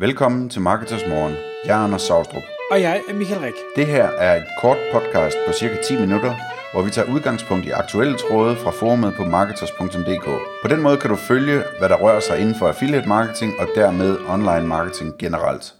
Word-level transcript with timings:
Velkommen 0.00 0.48
til 0.48 0.60
Marketers 0.60 1.06
Morgen. 1.08 1.34
Jeg 1.64 1.80
er 1.80 1.84
Anders 1.84 2.02
Saustrup. 2.02 2.42
Og 2.70 2.80
jeg 2.80 3.02
er 3.08 3.14
Michael 3.14 3.40
Rik. 3.40 3.54
Det 3.76 3.86
her 3.86 4.04
er 4.04 4.36
et 4.36 4.46
kort 4.60 4.78
podcast 4.92 5.36
på 5.46 5.52
cirka 5.52 5.76
10 5.82 6.00
minutter, 6.00 6.34
hvor 6.72 6.82
vi 6.82 6.90
tager 6.90 7.14
udgangspunkt 7.14 7.66
i 7.66 7.70
aktuelle 7.70 8.16
tråde 8.18 8.56
fra 8.56 8.70
forumet 8.70 9.14
på 9.16 9.24
marketers.dk. 9.24 10.26
På 10.62 10.68
den 10.68 10.82
måde 10.82 10.96
kan 10.96 11.10
du 11.10 11.16
følge, 11.16 11.62
hvad 11.78 11.88
der 11.88 11.96
rører 11.96 12.20
sig 12.20 12.40
inden 12.40 12.54
for 12.54 12.68
affiliate 12.68 13.08
marketing 13.08 13.52
og 13.58 13.68
dermed 13.74 14.18
online 14.28 14.66
marketing 14.66 15.18
generelt. 15.18 15.74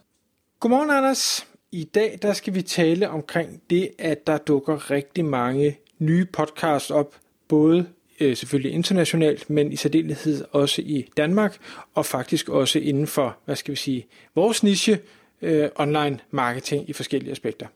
Godmorgen, 0.60 0.90
Anders. 0.90 1.46
I 1.72 1.84
dag 1.84 2.18
der 2.22 2.32
skal 2.32 2.54
vi 2.54 2.62
tale 2.62 3.10
omkring 3.10 3.62
det, 3.70 3.90
at 3.98 4.26
der 4.26 4.38
dukker 4.38 4.90
rigtig 4.90 5.24
mange 5.24 5.78
nye 5.98 6.26
podcasts 6.32 6.90
op, 6.90 7.14
både 7.48 7.86
øh, 8.20 8.36
selvfølgelig 8.36 8.72
internationalt, 8.72 9.50
men 9.50 9.72
i 9.72 9.76
særdeleshed 9.76 10.44
også 10.52 10.82
i 10.82 11.10
Danmark, 11.16 11.56
og 11.94 12.06
faktisk 12.06 12.48
også 12.48 12.78
inden 12.78 13.06
for, 13.06 13.36
hvad 13.44 13.56
skal 13.56 13.72
vi 13.72 13.76
sige, 13.76 14.06
vores 14.34 14.62
niche, 14.62 14.98
øh, 15.42 15.68
online 15.76 16.18
marketing 16.30 16.88
i 16.88 16.92
forskellige 16.92 17.32
aspekter. 17.32 17.66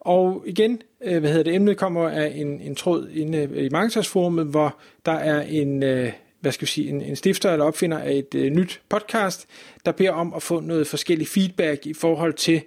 Og 0.00 0.44
igen, 0.46 0.82
øh, 1.04 1.18
hvad 1.18 1.30
hedder 1.30 1.44
det, 1.44 1.54
emnet 1.54 1.76
kommer 1.76 2.08
af 2.08 2.32
en, 2.36 2.60
en 2.60 2.74
tråd 2.74 3.08
inde 3.08 3.38
øh, 3.38 3.64
i 3.64 3.68
Marketersforumet, 3.68 4.46
hvor 4.46 4.78
der 5.06 5.12
er 5.12 5.40
en, 5.40 5.82
øh, 5.82 6.12
hvad 6.40 6.52
skal 6.52 6.66
vi 6.66 6.70
sige, 6.70 6.88
en, 6.88 7.02
en 7.02 7.16
stifter 7.16 7.52
eller 7.52 7.64
opfinder 7.64 7.98
af 7.98 8.12
et 8.12 8.34
øh, 8.34 8.50
nyt 8.50 8.80
podcast, 8.88 9.46
der 9.86 9.92
beder 9.92 10.10
om 10.10 10.34
at 10.34 10.42
få 10.42 10.60
noget 10.60 10.86
forskellig 10.86 11.28
feedback 11.28 11.86
i 11.86 11.94
forhold 11.94 12.32
til 12.32 12.62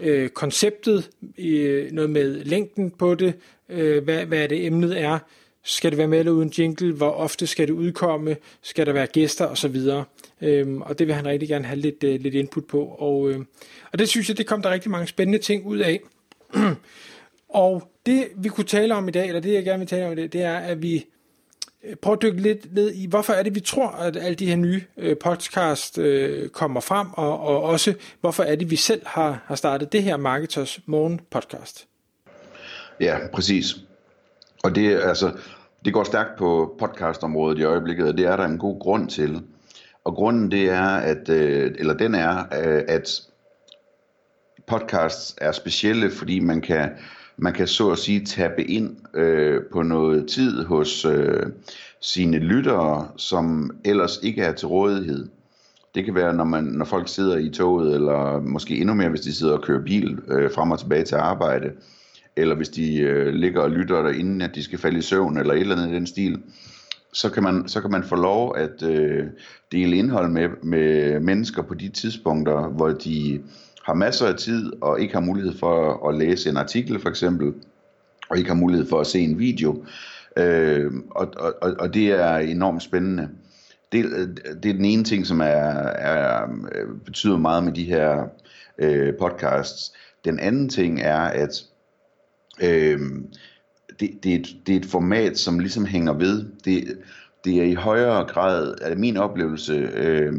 øh, 0.00 0.28
konceptet, 0.28 1.10
øh, 1.38 1.92
noget 1.92 2.10
med 2.10 2.44
længden 2.44 2.90
på 2.90 3.14
det, 3.14 3.34
øh, 3.68 4.04
hvad, 4.04 4.26
hvad 4.26 4.48
det 4.48 4.66
emnet 4.66 5.00
er, 5.00 5.18
skal 5.66 5.90
det 5.90 5.98
være 5.98 6.08
med 6.08 6.18
eller 6.18 6.32
uden 6.32 6.48
jingle? 6.48 6.92
Hvor 6.92 7.10
ofte 7.10 7.46
skal 7.46 7.66
det 7.68 7.72
udkomme? 7.72 8.36
Skal 8.62 8.86
der 8.86 8.92
være 8.92 9.06
gæster 9.06 9.46
osv.? 9.46 9.76
Øhm, 10.40 10.82
og 10.82 10.98
det 10.98 11.06
vil 11.06 11.14
han 11.14 11.26
rigtig 11.26 11.48
gerne 11.48 11.64
have 11.64 11.80
lidt, 11.80 12.04
øh, 12.04 12.20
lidt 12.20 12.34
input 12.34 12.64
på. 12.64 12.84
Og, 12.84 13.30
øh, 13.30 13.38
og 13.92 13.98
det 13.98 14.08
synes 14.08 14.28
jeg, 14.28 14.38
det 14.38 14.46
kom 14.46 14.62
der 14.62 14.70
rigtig 14.70 14.90
mange 14.90 15.06
spændende 15.06 15.38
ting 15.38 15.66
ud 15.66 15.78
af. 15.78 16.00
og 17.48 17.90
det 18.06 18.28
vi 18.36 18.48
kunne 18.48 18.64
tale 18.64 18.94
om 18.94 19.08
i 19.08 19.10
dag, 19.10 19.26
eller 19.26 19.40
det 19.40 19.52
jeg 19.52 19.64
gerne 19.64 19.78
vil 19.78 19.88
tale 19.88 20.06
om 20.06 20.12
i 20.12 20.14
dag, 20.14 20.28
det 20.32 20.42
er, 20.42 20.56
at 20.56 20.82
vi 20.82 21.06
øh, 21.84 21.96
prøver 21.96 22.16
at 22.16 22.22
dykke 22.22 22.42
lidt 22.42 22.74
ned 22.74 22.94
i, 22.94 23.06
hvorfor 23.06 23.32
er 23.32 23.42
det, 23.42 23.54
vi 23.54 23.60
tror, 23.60 23.88
at 23.88 24.16
alle 24.16 24.34
de 24.34 24.46
her 24.46 24.56
nye 24.56 24.82
øh, 24.96 25.16
podcast 25.16 25.98
øh, 25.98 26.48
kommer 26.48 26.80
frem, 26.80 27.06
og, 27.12 27.40
og 27.40 27.62
også 27.62 27.94
hvorfor 28.20 28.42
er 28.42 28.56
det, 28.56 28.70
vi 28.70 28.76
selv 28.76 29.02
har, 29.06 29.42
har 29.46 29.54
startet 29.54 29.92
det 29.92 30.02
her 30.02 30.16
Marketers 30.16 30.80
Morgen 30.86 31.20
podcast. 31.30 31.86
Ja, 33.00 33.18
præcis. 33.32 33.76
Og 34.66 34.74
det 34.74 35.00
altså, 35.02 35.32
det 35.84 35.92
går 35.92 36.04
stærkt 36.04 36.38
på 36.38 36.76
podcastområdet 36.78 37.58
i 37.58 37.62
øjeblikket, 37.64 38.08
og 38.08 38.18
det 38.18 38.26
er 38.26 38.36
der 38.36 38.44
en 38.44 38.58
god 38.58 38.80
grund 38.80 39.08
til. 39.08 39.42
Og 40.04 40.14
grunden 40.14 40.50
det 40.50 40.70
er, 40.70 40.86
at, 40.86 41.28
øh, 41.28 41.74
eller 41.78 41.94
den 41.94 42.14
er, 42.14 42.38
øh, 42.38 42.82
at 42.88 43.22
podcasts 44.66 45.36
er 45.40 45.52
specielle, 45.52 46.10
fordi 46.10 46.40
man 46.40 46.60
kan, 46.60 46.90
man 47.36 47.52
kan 47.52 47.66
så 47.66 47.90
at 47.90 47.98
sige 47.98 48.24
tappe 48.24 48.64
ind 48.64 48.96
øh, 49.14 49.62
på 49.72 49.82
noget 49.82 50.28
tid 50.28 50.64
hos 50.64 51.04
øh, 51.04 51.46
sine 52.00 52.38
lyttere, 52.38 53.08
som 53.16 53.70
ellers 53.84 54.20
ikke 54.22 54.42
er 54.42 54.52
til 54.52 54.68
rådighed. 54.68 55.28
Det 55.94 56.04
kan 56.04 56.14
være, 56.14 56.34
når, 56.34 56.44
man, 56.44 56.64
når 56.64 56.84
folk 56.84 57.08
sidder 57.08 57.36
i 57.36 57.50
toget, 57.50 57.94
eller 57.94 58.40
måske 58.40 58.78
endnu 58.78 58.94
mere, 58.94 59.08
hvis 59.08 59.20
de 59.20 59.34
sidder 59.34 59.56
og 59.56 59.62
kører 59.62 59.84
bil 59.84 60.18
øh, 60.28 60.50
frem 60.50 60.70
og 60.70 60.78
tilbage 60.78 61.04
til 61.04 61.14
arbejde 61.14 61.72
eller 62.36 62.54
hvis 62.54 62.68
de 62.68 62.98
øh, 62.98 63.34
ligger 63.34 63.60
og 63.60 63.70
lytter 63.70 64.02
der 64.02 64.10
inden 64.10 64.42
at 64.42 64.54
de 64.54 64.62
skal 64.62 64.78
falde 64.78 64.98
i 64.98 65.02
søvn, 65.02 65.38
eller 65.38 65.54
et 65.54 65.60
eller 65.60 65.76
andet 65.76 65.92
i 65.92 65.94
den 65.94 66.06
stil, 66.06 66.42
så 67.12 67.30
kan 67.30 67.42
man, 67.42 67.68
så 67.68 67.80
kan 67.80 67.90
man 67.90 68.04
få 68.04 68.16
lov 68.16 68.56
at 68.56 68.82
øh, 68.82 69.24
dele 69.72 69.96
indhold 69.96 70.30
med, 70.30 70.48
med 70.62 71.20
mennesker 71.20 71.62
på 71.62 71.74
de 71.74 71.88
tidspunkter, 71.88 72.68
hvor 72.68 72.88
de 72.88 73.42
har 73.82 73.94
masser 73.94 74.26
af 74.26 74.34
tid, 74.34 74.72
og 74.80 75.00
ikke 75.00 75.14
har 75.14 75.20
mulighed 75.20 75.58
for 75.58 76.08
at 76.08 76.14
læse 76.14 76.50
en 76.50 76.56
artikel 76.56 77.00
for 77.00 77.08
eksempel, 77.08 77.54
og 78.30 78.38
ikke 78.38 78.50
har 78.50 78.56
mulighed 78.56 78.88
for 78.88 79.00
at 79.00 79.06
se 79.06 79.20
en 79.20 79.38
video. 79.38 79.84
Øh, 80.36 80.92
og, 81.10 81.32
og, 81.36 81.74
og 81.78 81.94
det 81.94 82.06
er 82.06 82.36
enormt 82.36 82.82
spændende. 82.82 83.28
Det, 83.92 84.04
øh, 84.04 84.28
det 84.62 84.68
er 84.68 84.74
den 84.74 84.84
ene 84.84 85.04
ting, 85.04 85.26
som 85.26 85.40
er, 85.40 85.44
er, 85.44 86.42
øh, 86.72 86.98
betyder 87.04 87.36
meget 87.36 87.64
med 87.64 87.72
de 87.72 87.84
her 87.84 88.24
øh, 88.78 89.14
podcasts. 89.18 89.92
Den 90.24 90.38
anden 90.38 90.68
ting 90.68 91.00
er, 91.00 91.20
at 91.20 91.64
Øh, 92.62 93.00
det, 94.00 94.10
det, 94.22 94.34
er 94.34 94.38
et, 94.38 94.56
det 94.66 94.72
er 94.72 94.80
et 94.80 94.86
format, 94.86 95.38
som 95.38 95.58
ligesom 95.58 95.84
hænger 95.86 96.12
ved. 96.12 96.44
Det, 96.64 96.98
det 97.44 97.58
er 97.58 97.64
i 97.64 97.74
højere 97.74 98.24
grad, 98.24 98.74
er 98.80 98.96
min 98.96 99.16
oplevelse, 99.16 99.72
øh, 99.94 100.32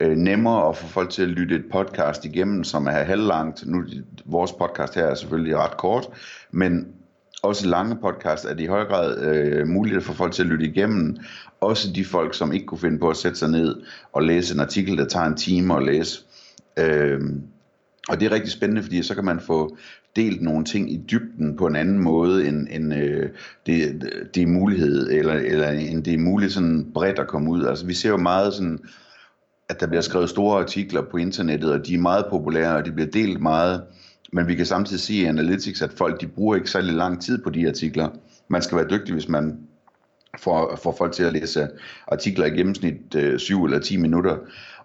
øh, 0.00 0.16
nemmere 0.16 0.68
at 0.68 0.76
få 0.76 0.86
folk 0.86 1.10
til 1.10 1.22
at 1.22 1.28
lytte 1.28 1.54
et 1.54 1.64
podcast 1.72 2.24
igennem, 2.24 2.64
som 2.64 2.86
er 2.86 2.90
halvlangt. 2.90 3.66
Nu, 3.66 3.84
vores 4.24 4.52
podcast 4.52 4.94
her 4.94 5.04
er 5.04 5.14
selvfølgelig 5.14 5.56
ret 5.56 5.76
kort, 5.76 6.08
men 6.50 6.86
også 7.42 7.68
lange 7.68 7.96
podcast 7.96 8.44
er 8.44 8.54
det 8.54 8.62
i 8.62 8.66
højere 8.66 8.88
grad 8.88 9.18
øh, 9.18 9.66
muligt 9.66 9.96
at 9.96 10.02
få 10.02 10.12
folk 10.12 10.32
til 10.32 10.42
at 10.42 10.48
lytte 10.48 10.66
igennem. 10.66 11.16
Også 11.60 11.92
de 11.92 12.04
folk, 12.04 12.34
som 12.34 12.52
ikke 12.52 12.66
kunne 12.66 12.78
finde 12.78 12.98
på 12.98 13.08
at 13.08 13.16
sætte 13.16 13.38
sig 13.38 13.50
ned 13.50 13.82
og 14.12 14.22
læse 14.22 14.54
en 14.54 14.60
artikel, 14.60 14.98
der 14.98 15.04
tager 15.04 15.26
en 15.26 15.36
time 15.36 15.76
at 15.76 15.82
læse. 15.82 16.20
Øh, 16.78 17.20
og 18.08 18.20
det 18.20 18.26
er 18.26 18.32
rigtig 18.32 18.52
spændende, 18.52 18.82
fordi 18.82 19.02
så 19.02 19.14
kan 19.14 19.24
man 19.24 19.40
få 19.40 19.76
delt 20.16 20.42
nogle 20.42 20.64
ting 20.64 20.92
i 20.92 21.04
dybden 21.10 21.56
på 21.56 21.66
en 21.66 21.76
anden 21.76 21.98
måde, 21.98 22.48
end, 22.48 22.68
end 22.70 22.94
øh, 22.94 23.30
det, 23.66 24.02
det 24.34 24.42
er 24.42 24.46
mulighed, 24.46 25.10
eller, 25.10 25.32
eller 25.32 25.70
end 25.70 26.04
det 26.04 26.14
er 26.14 26.18
muligt 26.18 26.52
sådan 26.52 26.86
bredt 26.94 27.18
at 27.18 27.28
komme 27.28 27.50
ud. 27.50 27.64
Altså 27.64 27.86
vi 27.86 27.94
ser 27.94 28.08
jo 28.08 28.16
meget 28.16 28.54
sådan, 28.54 28.78
at 29.68 29.80
der 29.80 29.86
bliver 29.86 30.02
skrevet 30.02 30.30
store 30.30 30.60
artikler 30.60 31.02
på 31.02 31.16
internettet, 31.16 31.72
og 31.72 31.86
de 31.86 31.94
er 31.94 31.98
meget 31.98 32.26
populære, 32.30 32.76
og 32.76 32.84
de 32.84 32.92
bliver 32.92 33.10
delt 33.10 33.40
meget, 33.40 33.82
men 34.32 34.48
vi 34.48 34.54
kan 34.54 34.66
samtidig 34.66 35.00
se 35.00 35.14
i 35.14 35.24
Analytics, 35.24 35.82
at 35.82 35.92
folk 35.92 36.20
de 36.20 36.26
bruger 36.26 36.56
ikke 36.56 36.70
særlig 36.70 36.94
lang 36.94 37.22
tid 37.22 37.38
på 37.42 37.50
de 37.50 37.68
artikler. 37.68 38.08
Man 38.48 38.62
skal 38.62 38.78
være 38.78 38.88
dygtig, 38.90 39.14
hvis 39.14 39.28
man 39.28 39.58
får, 40.38 40.78
får 40.82 40.94
folk 40.98 41.12
til 41.12 41.22
at 41.22 41.32
læse 41.32 41.68
artikler 42.08 42.46
i 42.46 42.50
gennemsnit 42.50 43.14
øh, 43.16 43.38
7 43.38 43.64
eller 43.64 43.78
10 43.78 43.96
minutter. 43.96 44.36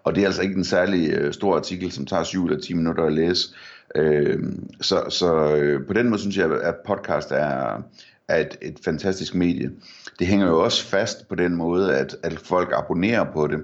Og 0.04 0.14
det 0.14 0.22
er 0.22 0.26
altså 0.26 0.42
ikke 0.42 0.54
en 0.54 0.64
særlig 0.64 1.10
øh, 1.10 1.32
stor 1.32 1.56
artikel, 1.56 1.92
som 1.92 2.06
tager 2.06 2.22
7 2.22 2.44
eller 2.44 2.60
10 2.60 2.74
minutter 2.74 3.04
at 3.04 3.12
læse. 3.12 3.54
Øh, 3.94 4.38
så 4.80 5.04
så 5.08 5.56
øh, 5.56 5.86
på 5.86 5.92
den 5.92 6.08
måde 6.08 6.20
synes 6.20 6.36
jeg, 6.36 6.52
at 6.62 6.74
podcast 6.86 7.30
er, 7.30 7.82
er 8.28 8.36
et, 8.36 8.56
et 8.62 8.76
fantastisk 8.84 9.34
medie. 9.34 9.70
Det 10.18 10.26
hænger 10.26 10.46
jo 10.46 10.64
også 10.64 10.84
fast 10.84 11.28
på 11.28 11.34
den 11.34 11.56
måde, 11.56 11.96
at, 11.96 12.16
at 12.22 12.38
folk 12.38 12.72
abonnerer 12.76 13.32
på 13.32 13.46
det. 13.46 13.58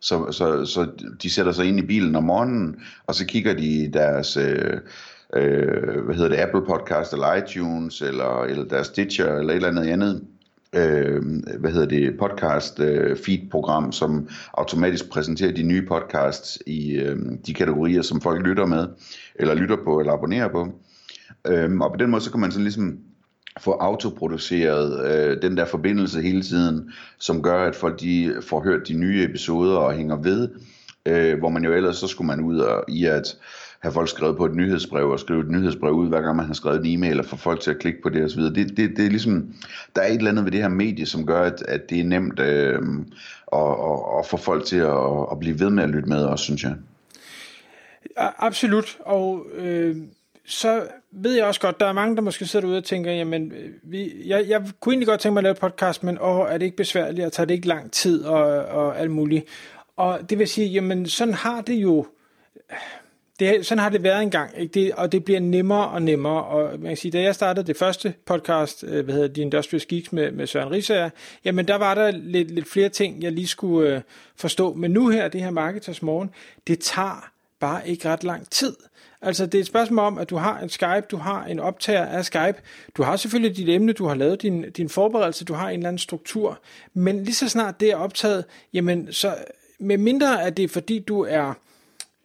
Så, 0.00 0.32
så, 0.32 0.64
så 0.64 0.88
de 1.22 1.30
sætter 1.30 1.52
sig 1.52 1.66
ind 1.66 1.78
i 1.78 1.86
bilen 1.86 2.16
om 2.16 2.24
morgenen, 2.24 2.76
og 3.06 3.14
så 3.14 3.26
kigger 3.26 3.54
de 3.54 3.90
deres... 3.92 4.36
Øh, 4.36 4.80
øh, 5.34 6.04
hvad 6.04 6.14
hedder 6.14 6.28
det, 6.28 6.36
Apple 6.36 6.66
Podcast 6.66 7.12
eller 7.12 7.34
iTunes 7.34 8.02
eller, 8.02 8.42
eller 8.42 8.64
deres 8.64 8.86
Stitcher 8.86 9.34
eller 9.34 9.52
et 9.52 9.56
eller 9.56 9.68
andet 9.68 9.86
andet 9.86 10.24
øh, 10.72 11.22
hvad 11.58 11.70
hedder 11.70 11.86
det, 11.86 12.18
podcast 12.18 12.80
øh, 12.80 13.16
feed 13.16 13.50
program, 13.50 13.92
som 13.92 14.28
automatisk 14.54 15.10
præsenterer 15.10 15.52
de 15.52 15.62
nye 15.62 15.86
podcasts 15.86 16.58
i 16.66 16.92
øh, 16.92 17.16
de 17.46 17.54
kategorier, 17.54 18.02
som 18.02 18.20
folk 18.20 18.46
lytter 18.46 18.66
med, 18.66 18.86
eller 19.34 19.54
lytter 19.54 19.76
på, 19.84 20.00
eller 20.00 20.12
abonnerer 20.12 20.48
på. 20.48 20.68
Øh, 21.46 21.78
og 21.80 21.90
på 21.90 21.96
den 21.98 22.10
måde, 22.10 22.22
så 22.22 22.30
kan 22.30 22.40
man 22.40 22.50
sådan 22.50 22.64
ligesom 22.64 22.98
få 23.60 23.72
autoproduceret 23.72 25.14
øh, 25.14 25.42
den 25.42 25.56
der 25.56 25.64
forbindelse 25.64 26.22
hele 26.22 26.42
tiden, 26.42 26.92
som 27.18 27.42
gør, 27.42 27.64
at 27.64 27.76
folk 27.76 28.00
de 28.00 28.34
får 28.40 28.64
hørt 28.64 28.88
de 28.88 28.94
nye 28.94 29.24
episoder 29.24 29.76
og 29.76 29.92
hænger 29.94 30.16
ved, 30.16 30.48
øh, 31.06 31.38
hvor 31.38 31.48
man 31.48 31.64
jo 31.64 31.72
ellers 31.72 31.96
så 31.96 32.06
skulle 32.06 32.26
man 32.26 32.40
ud 32.40 32.58
og, 32.58 32.84
i 32.88 33.04
at 33.04 33.36
have 33.80 33.92
folk 33.92 34.08
skrevet 34.08 34.36
på 34.36 34.44
et 34.44 34.54
nyhedsbrev 34.54 35.10
og 35.10 35.20
skrive 35.20 35.40
et 35.40 35.50
nyhedsbrev 35.50 35.92
ud, 35.92 36.08
hver 36.08 36.20
gang 36.20 36.36
man 36.36 36.46
har 36.46 36.54
skrevet 36.54 36.86
en 36.86 36.86
e-mail 36.86 37.18
og 37.18 37.24
få 37.24 37.36
folk 37.36 37.60
til 37.60 37.70
at 37.70 37.78
klikke 37.78 38.02
på 38.02 38.08
det 38.08 38.24
osv. 38.24 38.40
Det, 38.40 38.54
det, 38.56 38.96
det 38.96 39.04
er 39.04 39.10
ligesom, 39.10 39.54
der 39.96 40.02
er 40.02 40.06
et 40.06 40.16
eller 40.16 40.30
andet 40.30 40.44
ved 40.44 40.52
det 40.52 40.60
her 40.60 40.68
medie, 40.68 41.06
som 41.06 41.26
gør, 41.26 41.42
at, 41.42 41.62
at 41.68 41.90
det 41.90 42.00
er 42.00 42.04
nemt 42.04 42.40
øh, 42.40 42.82
at, 43.52 43.60
at, 43.60 44.18
at 44.18 44.26
få 44.26 44.36
folk 44.36 44.64
til 44.64 44.76
at, 44.76 45.26
at 45.32 45.38
blive 45.40 45.60
ved 45.60 45.70
med 45.70 45.82
at 45.82 45.90
lytte 45.90 46.08
med 46.08 46.24
også, 46.24 46.44
synes 46.44 46.64
jeg. 46.64 46.74
Absolut, 48.16 48.98
og 49.00 49.46
øh, 49.56 49.96
så 50.46 50.82
ved 51.10 51.34
jeg 51.34 51.44
også 51.44 51.60
godt, 51.60 51.80
der 51.80 51.86
er 51.86 51.92
mange, 51.92 52.16
der 52.16 52.22
måske 52.22 52.46
sidder 52.46 52.66
derude 52.66 52.78
og 52.78 52.84
tænker, 52.84 53.12
jamen, 53.12 53.52
øh, 53.52 53.70
vi, 53.82 54.12
jeg, 54.26 54.44
jeg 54.48 54.62
kunne 54.80 54.92
egentlig 54.92 55.06
godt 55.06 55.20
tænke 55.20 55.32
mig 55.32 55.40
at 55.40 55.42
lave 55.42 55.52
et 55.52 55.58
podcast, 55.58 56.02
men 56.02 56.18
åh, 56.20 56.46
er 56.48 56.58
det 56.58 56.66
ikke 56.66 56.76
besværligt, 56.76 57.26
og 57.26 57.32
tager 57.32 57.46
det 57.46 57.54
ikke 57.54 57.68
lang 57.68 57.92
tid, 57.92 58.24
og, 58.24 58.42
og 58.64 58.98
alt 58.98 59.10
muligt. 59.10 59.44
Og 59.96 60.30
det 60.30 60.38
vil 60.38 60.48
sige, 60.48 60.68
jamen, 60.68 61.06
sådan 61.06 61.34
har 61.34 61.60
det 61.60 61.74
jo 61.74 62.06
det, 63.40 63.66
sådan 63.66 63.82
har 63.82 63.88
det 63.88 64.02
været 64.02 64.22
engang, 64.22 64.50
ikke? 64.56 64.80
Det, 64.80 64.92
og 64.92 65.12
det 65.12 65.24
bliver 65.24 65.40
nemmere 65.40 65.88
og 65.88 66.02
nemmere. 66.02 66.44
Og 66.44 66.80
man 66.80 66.90
kan 66.90 66.96
sige, 66.96 67.12
da 67.12 67.22
jeg 67.22 67.34
startede 67.34 67.66
det 67.66 67.76
første 67.76 68.14
podcast, 68.26 68.84
øh, 68.84 69.04
hvad 69.04 69.14
hedder 69.14 69.34
The 69.34 69.42
Industrial 69.42 69.82
Geeks 69.88 70.12
med, 70.12 70.32
med 70.32 70.46
Søren 70.46 70.70
Risager, 70.70 71.10
jamen 71.44 71.68
der 71.68 71.74
var 71.74 71.94
der 71.94 72.10
lidt, 72.10 72.50
lidt 72.50 72.68
flere 72.68 72.88
ting, 72.88 73.22
jeg 73.22 73.32
lige 73.32 73.46
skulle 73.46 73.94
øh, 73.94 74.00
forstå. 74.36 74.74
Men 74.74 74.90
nu 74.90 75.08
her, 75.08 75.28
det 75.28 75.42
her 75.42 75.50
Marketers 75.50 76.02
Morgen, 76.02 76.30
det 76.66 76.78
tager 76.78 77.30
bare 77.60 77.88
ikke 77.88 78.08
ret 78.08 78.24
lang 78.24 78.50
tid. 78.50 78.76
Altså 79.22 79.46
det 79.46 79.54
er 79.54 79.60
et 79.60 79.66
spørgsmål 79.66 80.04
om, 80.04 80.18
at 80.18 80.30
du 80.30 80.36
har 80.36 80.60
en 80.60 80.68
Skype, 80.68 81.06
du 81.10 81.16
har 81.16 81.44
en 81.44 81.60
optager 81.60 82.06
af 82.06 82.24
Skype, 82.24 82.54
du 82.96 83.02
har 83.02 83.16
selvfølgelig 83.16 83.56
dit 83.56 83.68
emne, 83.68 83.92
du 83.92 84.06
har 84.06 84.14
lavet 84.14 84.42
din, 84.42 84.70
din 84.70 84.88
forberedelse, 84.88 85.44
du 85.44 85.54
har 85.54 85.68
en 85.68 85.78
eller 85.78 85.88
anden 85.88 85.98
struktur, 85.98 86.60
men 86.94 87.24
lige 87.24 87.34
så 87.34 87.48
snart 87.48 87.80
det 87.80 87.90
er 87.90 87.96
optaget, 87.96 88.44
jamen 88.72 89.12
så 89.12 89.34
med 89.78 89.98
mindre 89.98 90.42
at 90.42 90.56
det 90.56 90.64
er 90.64 90.68
fordi 90.68 90.98
du 90.98 91.20
er 91.20 91.54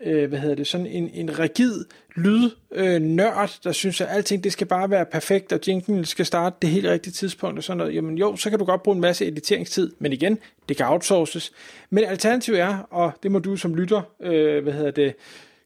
øh, 0.03 0.29
hvad 0.29 0.39
hedder 0.39 0.55
det, 0.55 0.67
sådan 0.67 0.87
en, 0.87 1.09
en 1.13 1.39
rigid 1.39 1.85
lydnørd, 2.15 3.49
øh, 3.49 3.63
der 3.63 3.71
synes, 3.71 4.01
at 4.01 4.07
alting 4.09 4.43
det 4.43 4.51
skal 4.51 4.67
bare 4.67 4.89
være 4.89 5.05
perfekt, 5.05 5.53
og 5.53 5.59
jinglen 5.67 6.05
skal 6.05 6.25
starte 6.25 6.55
det 6.61 6.69
helt 6.69 6.87
rigtige 6.87 7.13
tidspunkt 7.13 7.57
og 7.57 7.63
sådan 7.63 7.77
noget, 7.77 7.95
jamen 7.95 8.17
jo, 8.17 8.35
så 8.35 8.49
kan 8.49 8.59
du 8.59 8.65
godt 8.65 8.83
bruge 8.83 8.95
en 8.95 9.01
masse 9.01 9.27
editeringstid, 9.27 9.91
men 9.99 10.13
igen, 10.13 10.39
det 10.69 10.77
kan 10.77 10.85
outsources. 10.85 11.51
Men 11.89 12.03
alternativet 12.03 12.59
er, 12.59 12.77
og 12.77 13.11
det 13.23 13.31
må 13.31 13.39
du 13.39 13.55
som 13.55 13.75
lytter, 13.75 14.01
øh, 14.21 14.63
hvad 14.63 14.73
hedder 14.73 14.91
det, 14.91 15.15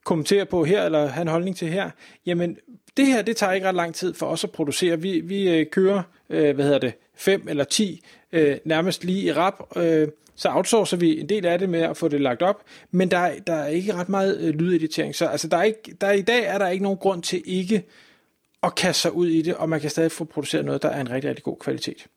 kommentere 0.04 0.46
på 0.46 0.64
her, 0.64 0.84
eller 0.84 1.08
have 1.08 1.22
en 1.22 1.28
holdning 1.28 1.56
til 1.56 1.68
her, 1.68 1.90
jamen 2.26 2.58
det 2.98 3.06
her, 3.06 3.22
det 3.22 3.38
tager 3.38 3.54
ikke 3.54 3.68
ret 3.68 3.76
lang 3.76 3.96
tid 3.96 4.14
for 4.14 4.26
os 4.26 4.44
at 4.44 4.52
producere. 4.52 5.02
Vi, 5.02 5.20
vi 5.20 5.50
øh, 5.50 5.66
kører, 5.72 6.02
øh, 6.30 6.56
hvad 6.56 6.66
hedder 6.66 6.80
det, 6.80 6.94
fem 7.18 7.48
eller 7.50 7.64
ti, 7.64 8.02
øh, 8.32 8.58
nærmest 8.66 9.04
lige 9.04 9.22
i 9.22 9.34
rap, 9.34 9.54
øh, 9.76 10.08
så 10.36 10.50
outsourcer 10.52 10.98
vi 10.98 11.20
en 11.20 11.30
del 11.30 11.46
af 11.46 11.60
det 11.60 11.70
med 11.70 11.82
at 11.82 11.98
få 11.98 12.08
det 12.08 12.22
lagt 12.22 12.42
op, 12.42 12.64
men 12.92 13.12
der, 13.12 13.32
der 13.48 13.54
er 13.54 13.68
ikke 13.68 13.94
ret 13.94 14.10
meget 14.10 14.40
øh, 14.40 14.54
lydeditering. 14.54 15.16
Så 15.16 15.26
altså, 15.26 15.48
der 15.48 15.58
er 15.58 15.64
ikke, 15.64 15.98
der, 16.02 16.12
i 16.12 16.22
dag 16.22 16.46
er 16.46 16.58
der 16.58 16.68
ikke 16.68 16.84
nogen 16.84 16.98
grund 16.98 17.24
til 17.24 17.42
ikke 17.46 17.84
at 18.64 18.76
kaste 18.76 19.02
sig 19.02 19.14
ud 19.14 19.28
i 19.28 19.42
det, 19.42 19.56
og 19.56 19.70
man 19.70 19.80
kan 19.80 19.90
stadig 19.90 20.12
få 20.12 20.24
produceret 20.24 20.66
noget, 20.66 20.82
der 20.82 20.90
er 20.90 21.02
en 21.02 21.12
rigtig, 21.12 21.30
rigtig 21.30 21.44
god 21.44 21.58
kvalitet. 21.60 22.08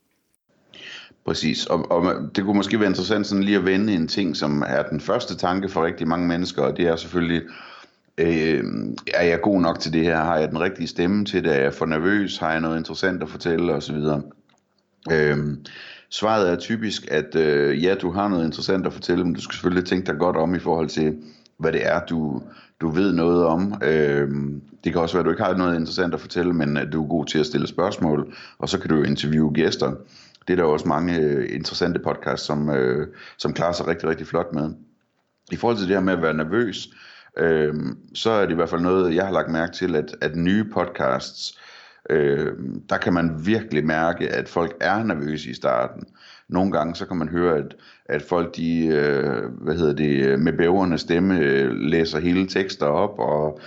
Præcis, 1.25 1.67
og, 1.67 1.91
og 1.91 2.31
det 2.37 2.44
kunne 2.44 2.56
måske 2.56 2.81
være 2.81 2.88
interessant 2.88 3.26
sådan 3.26 3.44
lige 3.44 3.56
at 3.56 3.64
vende 3.64 3.93
en 3.94 4.08
ting, 4.08 4.37
som 4.37 4.64
er 4.67 4.82
den 4.82 5.00
første 5.00 5.37
tanke 5.37 5.69
for 5.69 5.85
rigtig 5.85 6.08
mange 6.08 6.29
mennesker, 6.29 6.62
og 6.62 6.76
det 6.76 6.87
er 6.87 6.97
selvfølgelig, 6.97 7.43
øh, 8.19 8.64
er 9.14 9.25
jeg 9.25 9.41
god 9.41 9.61
nok 9.61 9.81
til 9.81 9.93
det 9.93 10.05
her? 10.05 10.17
Har 10.17 10.38
jeg 10.38 10.49
den 10.49 10.61
rigtige 10.61 10.87
stemme 10.87 11.25
til 11.25 11.44
det? 11.44 11.52
Er 11.52 11.61
jeg 11.61 11.75
for 11.75 11.87
nervøs? 11.87 12.38
Har 12.38 12.52
jeg 12.52 12.61
noget 12.61 12.79
interessant 12.79 13.23
at 13.23 13.31
fortælle? 13.31 13.75
Og 13.75 13.82
Øhm, 15.12 15.64
Svaret 16.12 16.50
er 16.50 16.56
typisk, 16.56 17.06
at 17.11 17.35
øh, 17.35 17.85
ja, 17.85 17.94
du 17.94 18.11
har 18.11 18.29
noget 18.29 18.44
interessant 18.44 18.87
at 18.87 18.93
fortælle, 18.93 19.25
men 19.25 19.35
du 19.35 19.41
skal 19.41 19.55
selvfølgelig 19.55 19.85
tænke 19.85 20.06
dig 20.06 20.19
godt 20.19 20.37
om 20.37 20.55
i 20.55 20.58
forhold 20.58 20.88
til, 20.88 21.17
hvad 21.58 21.73
det 21.73 21.87
er, 21.87 22.00
du, 22.05 22.43
du 22.81 22.88
ved 22.88 23.12
noget 23.12 23.44
om. 23.44 23.75
Øhm, 23.82 24.62
det 24.85 24.93
kan 24.93 25.02
også 25.02 25.14
være, 25.14 25.20
at 25.20 25.25
du 25.25 25.31
ikke 25.31 25.43
har 25.43 25.56
noget 25.56 25.76
interessant 25.76 26.14
at 26.14 26.20
fortælle, 26.20 26.52
men 26.52 26.76
at 26.76 26.93
du 26.93 27.05
er 27.05 27.08
god 27.08 27.26
til 27.26 27.38
at 27.38 27.47
stille 27.47 27.67
spørgsmål, 27.67 28.35
og 28.58 28.69
så 28.69 28.79
kan 28.79 28.91
du 28.91 29.02
interviewe 29.02 29.55
gæster. 29.55 29.94
Det 30.49 30.52
er 30.52 30.56
der 30.56 30.64
også 30.64 30.88
mange 30.88 31.19
øh, 31.19 31.55
interessante 31.55 32.00
podcasts, 32.00 32.47
som, 32.47 32.70
øh, 32.70 33.06
som 33.38 33.52
klarer 33.52 33.73
sig 33.73 33.87
rigtig, 33.87 34.08
rigtig 34.08 34.26
flot 34.26 34.52
med. 34.52 34.70
I 35.52 35.56
forhold 35.56 35.79
til 35.79 35.88
det 35.88 35.97
her 35.97 36.02
med 36.02 36.12
at 36.12 36.23
være 36.23 36.35
nervøs, 36.35 36.88
øh, 37.38 37.75
så 38.14 38.31
er 38.31 38.43
det 38.43 38.52
i 38.52 38.55
hvert 38.55 38.70
fald 38.70 38.81
noget, 38.81 39.14
jeg 39.14 39.25
har 39.26 39.32
lagt 39.32 39.50
mærke 39.50 39.73
til, 39.73 39.97
at, 39.97 40.17
at 40.20 40.37
nye 40.37 40.64
podcasts, 40.64 41.58
øh, 42.11 42.52
der 42.88 42.97
kan 42.97 43.12
man 43.12 43.47
virkelig 43.47 43.87
mærke, 43.87 44.29
at 44.29 44.49
folk 44.49 44.76
er 44.81 45.05
nervøse 45.05 45.50
i 45.50 45.55
starten. 45.55 46.05
Nogle 46.49 46.73
gange 46.73 46.94
så 46.94 47.06
kan 47.06 47.17
man 47.17 47.29
høre, 47.29 47.56
at, 47.56 47.76
at 48.06 48.23
folk 48.23 48.56
de, 48.56 48.87
øh, 48.87 49.43
hvad 49.61 49.76
hedder 49.76 49.93
det, 49.93 50.41
med 50.41 50.52
bæverne 50.52 50.99
stemme 50.99 51.38
øh, 51.38 51.70
læser 51.73 52.20
hele 52.20 52.47
tekster 52.47 52.87
op, 52.87 53.19
og, 53.19 53.61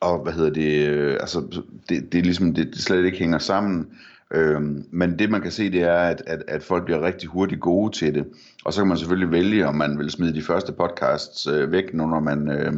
og 0.00 0.22
hvad 0.22 0.32
hedder 0.32 0.50
det, 0.50 0.88
øh, 0.88 1.12
altså 1.20 1.62
det, 1.88 2.12
det 2.12 2.18
er 2.18 2.22
ligesom, 2.22 2.54
det, 2.54 2.66
det 2.66 2.78
slet 2.82 3.04
ikke 3.04 3.18
hænger 3.18 3.38
sammen. 3.38 3.86
Øhm, 4.34 4.84
men 4.90 5.18
det 5.18 5.30
man 5.30 5.40
kan 5.40 5.50
se, 5.50 5.72
det 5.72 5.82
er, 5.82 5.98
at, 5.98 6.22
at, 6.26 6.42
at 6.48 6.62
folk 6.62 6.84
bliver 6.84 7.02
rigtig 7.02 7.28
hurtigt 7.28 7.60
gode 7.60 7.92
til 7.92 8.14
det. 8.14 8.24
Og 8.64 8.72
så 8.72 8.80
kan 8.80 8.88
man 8.88 8.98
selvfølgelig 8.98 9.30
vælge, 9.30 9.66
om 9.66 9.74
man 9.74 9.98
vil 9.98 10.10
smide 10.10 10.34
de 10.34 10.42
første 10.42 10.72
podcasts 10.72 11.46
øh, 11.46 11.72
væk, 11.72 11.94
nu 11.94 12.06
når 12.06 12.20
man 12.20 12.50
øh, 12.50 12.72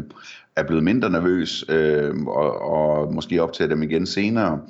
er 0.56 0.62
blevet 0.62 0.84
mindre 0.84 1.10
nervøs, 1.10 1.64
øh, 1.68 2.16
og, 2.26 2.62
og 2.62 3.14
måske 3.14 3.42
optage 3.42 3.70
dem 3.70 3.82
igen 3.82 4.06
senere 4.06 4.60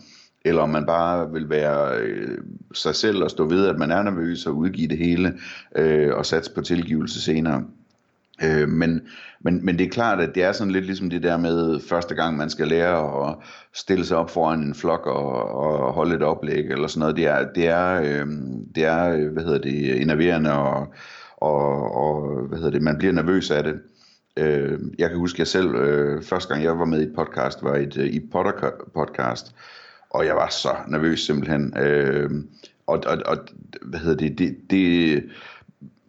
eller 0.45 0.63
om 0.63 0.69
man 0.69 0.87
bare 0.87 1.33
vil 1.33 1.51
være 1.51 1.99
øh, 1.99 2.39
sig 2.75 2.95
selv 2.95 3.23
og 3.23 3.31
stå 3.31 3.49
ved, 3.49 3.67
at 3.67 3.79
man 3.79 3.91
er 3.91 4.03
nervøs 4.03 4.47
og 4.47 4.57
udgive 4.57 4.89
det 4.89 4.99
hele 4.99 5.39
øh, 5.77 6.15
og 6.15 6.27
satse 6.27 6.55
på 6.55 6.61
tilgivelse 6.61 7.21
senere. 7.21 7.65
Øh, 8.43 8.69
men, 8.69 9.01
men, 9.41 9.65
men 9.65 9.79
det 9.79 9.87
er 9.87 9.91
klart, 9.91 10.21
at 10.21 10.35
det 10.35 10.43
er 10.43 10.53
sådan 10.53 10.73
lidt 10.73 10.85
ligesom 10.85 11.11
det 11.11 11.23
der 11.23 11.37
med 11.37 11.81
første 11.89 12.15
gang, 12.15 12.37
man 12.37 12.51
skal 12.51 12.69
lære 12.69 13.29
at 13.29 13.37
stille 13.75 14.05
sig 14.05 14.17
op 14.17 14.31
foran 14.31 14.61
en 14.61 14.75
flok 14.75 15.07
og, 15.07 15.55
og 15.55 15.93
holde 15.93 16.15
et 16.15 16.23
oplæg 16.23 16.71
eller 16.71 16.87
sådan 16.87 17.01
noget. 17.01 17.17
Det 17.17 17.27
er, 17.27 17.53
det 17.55 17.69
er, 17.69 18.01
øh, 18.01 18.27
det 18.75 18.85
er 18.85 19.31
hvad 19.31 19.43
hedder 19.45 19.59
det, 19.59 20.03
enerverende 20.03 20.53
og, 20.53 20.95
og, 21.37 21.95
og 21.95 22.47
hvad 22.49 22.59
hedder 22.59 22.73
det, 22.73 22.83
man 22.83 22.99
bliver 22.99 23.13
nervøs 23.13 23.51
af 23.51 23.65
det. 23.65 23.81
Øh, 24.37 24.79
jeg 24.99 25.09
kan 25.09 25.19
huske, 25.19 25.37
at 25.37 25.39
jeg 25.39 25.47
selv, 25.47 25.75
øh, 25.75 26.23
første 26.23 26.49
gang 26.49 26.65
jeg 26.65 26.79
var 26.79 26.85
med 26.85 27.01
i 27.01 27.05
et 27.05 27.15
podcast, 27.17 27.63
var 27.63 27.77
et, 27.77 27.97
øh, 27.97 28.07
i 28.07 28.21
Potter 28.33 28.71
podcast, 28.95 29.55
og 30.11 30.27
jeg 30.27 30.35
var 30.35 30.49
så 30.49 30.77
nervøs 30.89 31.21
simpelthen. 31.21 31.79
Øh, 31.79 32.31
og, 32.87 33.03
og, 33.07 33.19
og 33.27 33.37
hvad 33.83 34.01
hedder 34.01 34.17
det, 34.17 34.39
det, 34.39 34.57
det, 34.71 35.23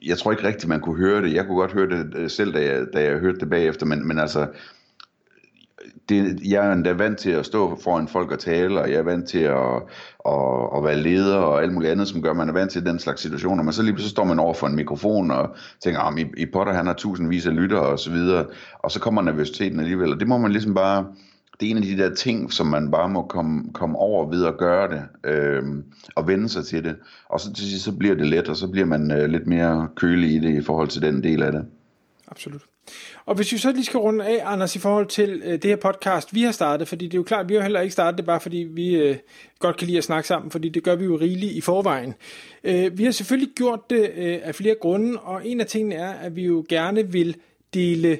jeg 0.05 0.17
tror 0.17 0.31
ikke 0.31 0.47
rigtigt, 0.47 0.67
man 0.67 0.81
kunne 0.81 0.97
høre 0.97 1.21
det. 1.21 1.33
Jeg 1.33 1.45
kunne 1.45 1.57
godt 1.57 1.71
høre 1.71 1.89
det 1.89 2.15
øh, 2.15 2.29
selv, 2.29 2.53
da 2.53 2.63
jeg, 2.63 2.85
da 2.93 3.03
jeg 3.03 3.19
hørte 3.19 3.39
det 3.39 3.49
bagefter, 3.49 3.85
men, 3.85 4.07
men 4.07 4.19
altså, 4.19 4.47
det, 6.09 6.39
jeg 6.43 6.67
er 6.67 6.71
endda 6.71 6.93
vant 6.93 7.17
til 7.17 7.31
at 7.31 7.45
stå 7.45 7.79
foran 7.83 8.07
folk 8.07 8.31
og 8.31 8.39
tale, 8.39 8.81
og 8.81 8.91
jeg 8.91 8.97
er 8.97 9.03
vant 9.03 9.29
til 9.29 9.39
at, 9.39 9.75
at, 10.25 10.69
at 10.77 10.83
være 10.83 10.97
leder 10.97 11.37
og 11.37 11.63
alt 11.63 11.73
muligt 11.73 11.91
andet, 11.91 12.07
som 12.07 12.21
gør, 12.21 12.31
at 12.31 12.37
man 12.37 12.49
er 12.49 12.53
vant 12.53 12.71
til 12.71 12.85
den 12.85 12.99
slags 12.99 13.21
situationer. 13.21 13.63
Men 13.63 13.73
så 13.73 13.83
lige 13.83 13.99
så 13.99 14.09
står 14.09 14.23
man 14.23 14.39
over 14.39 14.53
for 14.53 14.67
en 14.67 14.75
mikrofon 14.75 15.31
og 15.31 15.55
tænker, 15.83 16.01
at 16.01 16.19
i, 16.19 16.25
i 16.37 16.45
Potter 16.45 16.73
han 16.73 16.87
har 16.87 16.93
tusindvis 16.93 17.47
af 17.47 17.55
lyttere 17.55 17.81
og 17.81 17.99
så 17.99 18.11
videre, 18.11 18.45
og 18.79 18.91
så 18.91 18.99
kommer 18.99 19.21
nervøsiteten 19.21 19.79
alligevel, 19.79 20.13
og 20.13 20.19
det 20.19 20.27
må 20.27 20.37
man 20.37 20.51
ligesom 20.51 20.73
bare 20.73 21.05
det 21.61 21.67
er 21.67 21.71
en 21.71 21.77
af 21.77 21.83
de 21.83 21.97
der 21.97 22.15
ting, 22.15 22.53
som 22.53 22.67
man 22.67 22.91
bare 22.91 23.09
må 23.09 23.21
komme, 23.21 23.73
komme 23.73 23.97
over 23.97 24.29
ved 24.29 24.45
at 24.45 24.57
gøre 24.57 24.87
det, 24.89 25.29
øh, 25.31 25.63
og 26.15 26.27
vende 26.27 26.49
sig 26.49 26.65
til 26.65 26.83
det. 26.83 26.95
Og 27.29 27.39
så 27.39 27.53
til 27.53 27.65
sidst, 27.69 27.83
så 27.83 27.91
bliver 27.91 28.15
det 28.15 28.27
let, 28.27 28.49
og 28.49 28.55
så 28.55 28.67
bliver 28.67 28.85
man 28.85 29.11
øh, 29.11 29.29
lidt 29.29 29.47
mere 29.47 29.89
kølig 29.95 30.31
i 30.31 30.39
det 30.39 30.61
i 30.61 30.61
forhold 30.61 30.87
til 30.87 31.01
den 31.01 31.23
del 31.23 31.43
af 31.43 31.51
det. 31.51 31.65
Absolut. 32.27 32.61
Og 33.25 33.35
hvis 33.35 33.51
vi 33.51 33.57
så 33.57 33.71
lige 33.71 33.85
skal 33.85 33.97
runde 33.97 34.25
af, 34.25 34.41
Anders, 34.45 34.75
i 34.75 34.79
forhold 34.79 35.07
til 35.07 35.41
øh, 35.45 35.51
det 35.53 35.63
her 35.63 35.75
podcast, 35.75 36.35
vi 36.35 36.41
har 36.43 36.51
startet, 36.51 36.87
fordi 36.87 37.05
det 37.05 37.13
er 37.13 37.17
jo 37.17 37.23
klart, 37.23 37.49
vi 37.49 37.55
har 37.55 37.61
heller 37.61 37.81
ikke 37.81 37.93
startet 37.93 38.17
det 38.17 38.25
bare, 38.25 38.39
fordi 38.39 38.57
vi 38.57 38.95
øh, 38.95 39.15
godt 39.59 39.77
kan 39.77 39.87
lide 39.87 39.97
at 39.97 40.03
snakke 40.03 40.27
sammen, 40.27 40.51
fordi 40.51 40.69
det 40.69 40.83
gør 40.83 40.95
vi 40.95 41.05
jo 41.05 41.15
rigeligt 41.15 41.51
i 41.51 41.61
forvejen. 41.61 42.13
Øh, 42.63 42.97
vi 42.97 43.03
har 43.03 43.11
selvfølgelig 43.11 43.53
gjort 43.55 43.89
det 43.89 44.11
øh, 44.15 44.39
af 44.43 44.55
flere 44.55 44.75
grunde, 44.81 45.19
og 45.19 45.47
en 45.47 45.61
af 45.61 45.65
tingene 45.65 45.95
er, 45.95 46.11
at 46.11 46.35
vi 46.35 46.45
jo 46.45 46.65
gerne 46.69 47.11
vil 47.11 47.35
dele 47.73 48.19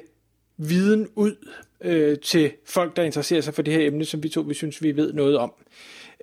viden 0.56 1.08
ud 1.14 1.36
øh, 1.84 2.18
til 2.18 2.52
folk, 2.66 2.96
der 2.96 3.02
interesserer 3.02 3.40
sig 3.40 3.54
for 3.54 3.62
det 3.62 3.74
her 3.74 3.86
emne, 3.86 4.04
som 4.04 4.22
vi 4.22 4.28
to 4.28 4.40
vi 4.40 4.54
synes, 4.54 4.82
vi 4.82 4.96
ved 4.96 5.12
noget 5.12 5.38
om. 5.38 5.52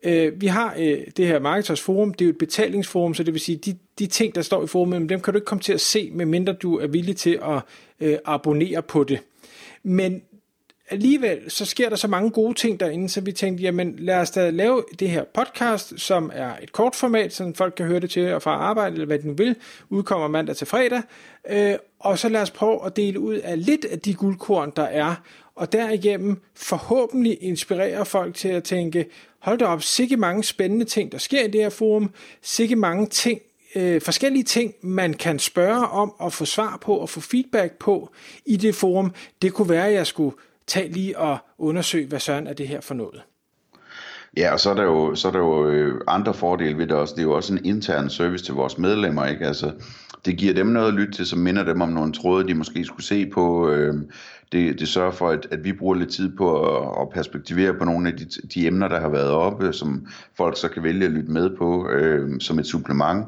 Øh, 0.03 0.41
vi 0.41 0.47
har 0.47 0.75
øh, 0.79 0.97
det 1.17 1.27
her 1.27 1.39
Marketers 1.39 1.81
Forum, 1.81 2.13
det 2.13 2.21
er 2.21 2.25
jo 2.25 2.31
et 2.31 2.37
betalingsforum, 2.37 3.13
så 3.13 3.23
det 3.23 3.33
vil 3.33 3.41
sige, 3.41 3.57
de, 3.57 3.77
de 3.99 4.07
ting, 4.07 4.35
der 4.35 4.41
står 4.41 4.63
i 4.63 4.67
forumet, 4.67 5.09
dem 5.09 5.19
kan 5.19 5.33
du 5.33 5.37
ikke 5.37 5.45
komme 5.45 5.61
til 5.61 5.73
at 5.73 5.81
se, 5.81 6.11
medmindre 6.13 6.53
du 6.53 6.77
er 6.77 6.87
villig 6.87 7.17
til 7.17 7.39
at 7.43 7.61
øh, 7.99 8.17
abonnere 8.25 8.81
på 8.81 9.03
det. 9.03 9.19
Men 9.83 10.21
alligevel, 10.89 11.51
så 11.51 11.65
sker 11.65 11.89
der 11.89 11.95
så 11.95 12.07
mange 12.07 12.29
gode 12.29 12.53
ting 12.53 12.79
derinde, 12.79 13.09
så 13.09 13.21
vi 13.21 13.31
tænkte, 13.31 13.63
jamen 13.63 13.95
lad 13.97 14.15
os 14.15 14.31
da 14.31 14.49
lave 14.49 14.83
det 14.99 15.09
her 15.09 15.23
podcast, 15.33 15.99
som 15.99 16.31
er 16.33 16.53
et 16.61 16.71
kort 16.71 16.95
format, 16.95 17.33
så 17.33 17.51
folk 17.55 17.73
kan 17.77 17.85
høre 17.85 17.99
det 17.99 18.09
til 18.09 18.33
og 18.33 18.41
fra 18.41 18.51
arbejde, 18.51 18.93
eller 18.93 19.05
hvad 19.05 19.19
de 19.19 19.27
nu 19.27 19.33
vil, 19.33 19.55
udkommer 19.89 20.27
mandag 20.27 20.55
til 20.55 20.67
fredag, 20.67 21.01
øh, 21.49 21.75
og 21.99 22.19
så 22.19 22.29
lad 22.29 22.41
os 22.41 22.51
prøve 22.51 22.85
at 22.85 22.95
dele 22.95 23.19
ud 23.19 23.35
af 23.35 23.65
lidt 23.65 23.85
af 23.85 23.99
de 23.99 24.13
guldkorn, 24.13 24.73
der 24.75 24.83
er, 24.83 25.15
og 25.59 25.73
derigennem 25.73 26.41
forhåbentlig 26.55 27.37
inspirere 27.41 28.05
folk 28.05 28.35
til 28.35 28.47
at 28.47 28.63
tænke, 28.63 29.05
hold 29.39 29.57
da 29.57 29.65
op, 29.65 29.83
sikke 29.83 30.17
mange 30.17 30.43
spændende 30.43 30.85
ting, 30.85 31.11
der 31.11 31.17
sker 31.17 31.43
i 31.43 31.47
det 31.47 31.61
her 31.61 31.69
forum, 31.69 32.13
sikke 32.41 32.75
mange 32.75 33.07
ting, 33.07 33.41
øh, 33.75 34.01
forskellige 34.01 34.43
ting, 34.43 34.73
man 34.81 35.13
kan 35.13 35.39
spørge 35.39 35.87
om 35.87 36.13
og 36.17 36.33
få 36.33 36.45
svar 36.45 36.77
på 36.81 36.97
og 36.97 37.09
få 37.09 37.19
feedback 37.19 37.77
på 37.77 38.09
i 38.45 38.55
det 38.55 38.75
forum. 38.75 39.13
Det 39.41 39.53
kunne 39.53 39.69
være, 39.69 39.87
at 39.87 39.93
jeg 39.93 40.07
skulle 40.07 40.35
tage 40.67 40.91
lige 40.91 41.17
og 41.17 41.37
undersøge, 41.57 42.07
hvad 42.07 42.19
søren 42.19 42.47
er 42.47 42.53
det 42.53 42.67
her 42.67 42.81
for 42.81 42.93
noget. 42.93 43.21
Ja, 44.37 44.53
og 44.53 44.59
så 44.59 44.69
er 44.69 44.73
der 44.73 44.83
jo, 44.83 45.15
så 45.15 45.27
er 45.27 45.31
der 45.31 45.39
jo 45.39 45.67
øh, 45.67 46.01
andre 46.07 46.33
fordele 46.33 46.77
ved 46.77 46.87
det 46.87 46.95
også. 46.95 47.13
Det 47.15 47.21
er 47.21 47.25
jo 47.25 47.35
også 47.35 47.53
en 47.53 47.65
intern 47.65 48.09
service 48.09 48.45
til 48.45 48.53
vores 48.53 48.77
medlemmer, 48.77 49.25
ikke? 49.25 49.47
Altså, 49.47 49.71
det 50.25 50.37
giver 50.37 50.53
dem 50.53 50.67
noget 50.67 50.87
at 50.87 50.93
lytte 50.93 51.13
til, 51.13 51.25
som 51.25 51.39
minder 51.39 51.63
dem 51.63 51.81
om 51.81 51.89
nogle 51.89 52.13
tråde, 52.13 52.47
de 52.47 52.53
måske 52.53 52.85
skulle 52.85 53.05
se 53.05 53.29
på. 53.33 53.69
Øh, 53.69 53.93
det, 54.51 54.79
det 54.79 54.87
sørger 54.87 55.11
for, 55.11 55.29
at, 55.29 55.47
at 55.51 55.63
vi 55.63 55.73
bruger 55.73 55.95
lidt 55.95 56.09
tid 56.09 56.37
på 56.37 56.77
at, 56.77 57.01
at 57.01 57.09
perspektivere 57.09 57.73
på 57.73 57.85
nogle 57.85 58.09
af 58.09 58.17
de, 58.17 58.25
de 58.53 58.67
emner, 58.67 58.87
der 58.87 58.99
har 58.99 59.09
været 59.09 59.31
oppe, 59.31 59.73
som 59.73 60.07
folk 60.37 60.57
så 60.57 60.67
kan 60.67 60.83
vælge 60.83 61.05
at 61.05 61.11
lytte 61.11 61.31
med 61.31 61.57
på 61.57 61.89
øh, 61.89 62.41
som 62.41 62.59
et 62.59 62.67
supplement. 62.67 63.25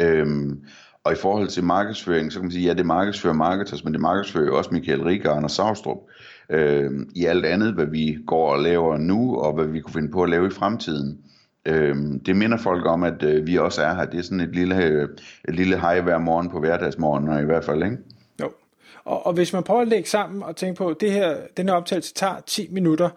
Øh, 0.00 0.26
og 1.08 1.14
i 1.14 1.16
forhold 1.16 1.48
til 1.48 1.64
markedsføring, 1.64 2.32
så 2.32 2.38
kan 2.38 2.44
man 2.44 2.52
sige, 2.52 2.66
ja, 2.66 2.74
det 2.74 2.86
markedsfører 2.86 3.34
marketers, 3.34 3.84
men 3.84 3.92
det 3.92 4.00
markedsfører 4.00 4.46
jo 4.46 4.58
også 4.58 4.70
Michael 4.72 5.02
Rieger 5.02 5.30
og 5.30 5.36
Anders 5.36 5.52
Savstrup 5.52 5.98
øh, 6.50 6.90
i 7.14 7.24
alt 7.24 7.46
andet, 7.46 7.74
hvad 7.74 7.86
vi 7.86 8.18
går 8.26 8.52
og 8.52 8.62
laver 8.62 8.96
nu, 8.96 9.36
og 9.36 9.52
hvad 9.52 9.66
vi 9.66 9.80
kunne 9.80 9.92
finde 9.92 10.10
på 10.10 10.22
at 10.22 10.30
lave 10.30 10.46
i 10.46 10.50
fremtiden. 10.50 11.18
Øh, 11.66 11.96
det 12.26 12.36
minder 12.36 12.56
folk 12.56 12.86
om, 12.86 13.04
at 13.04 13.22
øh, 13.22 13.46
vi 13.46 13.58
også 13.58 13.82
er 13.82 13.94
her. 13.94 14.04
Det 14.04 14.18
er 14.18 14.22
sådan 14.22 14.40
et 14.40 14.54
lille, 14.54 15.02
et 15.48 15.54
lille 15.54 15.80
hej 15.80 16.00
hver 16.00 16.18
morgen 16.18 16.50
på 16.50 16.60
hverdagsmorgen, 16.60 17.42
i 17.42 17.46
hvert 17.46 17.64
fald, 17.64 17.84
ikke? 17.84 17.96
Jo. 18.40 18.50
Og, 19.04 19.26
og 19.26 19.32
hvis 19.32 19.52
man 19.52 19.62
prøver 19.62 19.82
at 19.82 19.88
lægge 19.88 20.08
sammen 20.08 20.42
og 20.42 20.56
tænke 20.56 20.78
på, 20.78 20.88
at 20.88 20.96
det 21.00 21.12
her, 21.12 21.36
den 21.56 21.68
her 21.68 21.74
optagelse 21.74 22.14
tager 22.14 22.40
10 22.46 22.68
minutter, 22.70 23.10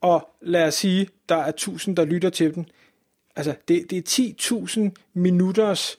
og 0.00 0.28
lad 0.42 0.66
os 0.66 0.74
sige, 0.74 1.08
der 1.28 1.36
er 1.36 1.48
1000, 1.48 1.96
der 1.96 2.04
lytter 2.04 2.30
til 2.30 2.54
den. 2.54 2.66
Altså, 3.36 3.54
det, 3.68 3.90
det 3.90 3.98
er 3.98 4.32
10.000 4.56 4.90
minutters 5.14 5.98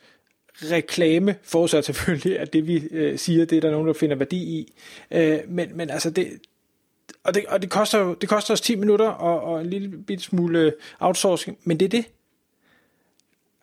reklame, 0.63 1.35
forudsat 1.43 1.85
selvfølgelig, 1.85 2.39
at 2.39 2.53
det 2.53 2.67
vi 2.67 2.87
øh, 2.91 3.19
siger, 3.19 3.45
det 3.45 3.57
er 3.57 3.61
der 3.61 3.71
nogen, 3.71 3.87
der 3.87 3.93
finder 3.93 4.15
værdi 4.15 4.37
i. 4.37 4.73
Øh, 5.11 5.39
men, 5.47 5.77
men 5.77 5.89
altså 5.89 6.09
det, 6.09 6.39
og 7.23 7.33
det, 7.33 7.45
og 7.45 7.61
det 7.61 7.69
koster, 7.69 8.13
det 8.13 8.29
koster 8.29 8.53
os 8.53 8.61
10 8.61 8.75
minutter 8.75 9.07
og, 9.07 9.41
og 9.41 9.61
en 9.61 9.69
lille 9.69 10.03
bit 10.03 10.21
smule 10.21 10.73
outsourcing, 10.99 11.57
men 11.63 11.79
det 11.79 11.85
er 11.85 11.89
det. 11.89 12.05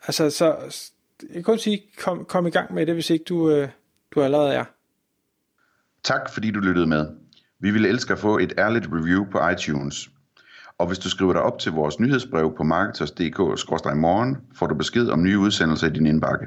Altså, 0.06 0.30
så 0.30 0.56
jeg 1.22 1.32
kan 1.32 1.42
kun 1.42 1.58
sige, 1.58 1.82
kom, 1.98 2.24
kom 2.24 2.46
i 2.46 2.50
gang 2.50 2.74
med 2.74 2.86
det, 2.86 2.94
hvis 2.94 3.10
ikke 3.10 3.24
du, 3.24 3.50
øh, 3.50 3.68
du 4.14 4.22
allerede 4.22 4.54
er. 4.54 4.64
Tak 6.02 6.32
fordi 6.32 6.50
du 6.50 6.60
lyttede 6.60 6.86
med. 6.86 7.06
Vi 7.60 7.70
vil 7.70 7.86
elske 7.86 8.12
at 8.12 8.18
få 8.18 8.38
et 8.38 8.52
ærligt 8.58 8.86
review 8.92 9.24
på 9.32 9.48
iTunes. 9.48 10.10
Og 10.78 10.86
hvis 10.86 10.98
du 10.98 11.10
skriver 11.10 11.32
dig 11.32 11.42
op 11.42 11.58
til 11.58 11.72
vores 11.72 12.00
nyhedsbrev 12.00 12.56
på 12.56 12.62
marketers.dk-morgen, 12.62 14.36
får 14.54 14.66
du 14.66 14.74
besked 14.74 15.08
om 15.08 15.22
nye 15.22 15.38
udsendelser 15.38 15.86
i 15.86 15.90
din 15.90 16.06
indbakke. 16.06 16.46